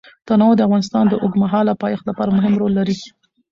[0.27, 2.95] تنوع د افغانستان د اوږدمهاله پایښت لپاره مهم رول لري.